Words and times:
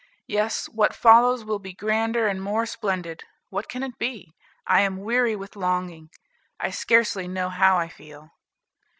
Yes, 0.25 0.67
what 0.67 0.95
follows 0.95 1.45
will 1.45 1.59
be 1.59 1.73
grander 1.73 2.25
and 2.27 2.41
more 2.41 2.65
splendid. 2.65 3.23
What 3.51 3.69
can 3.69 3.83
it 3.83 3.99
be? 3.99 4.33
I 4.65 4.81
am 4.81 4.97
weary 4.97 5.35
with 5.35 5.55
longing. 5.55 6.09
I 6.59 6.71
scarcely 6.71 7.27
know 7.27 7.49
how 7.49 7.77
I 7.77 7.87
feel." 7.87 8.31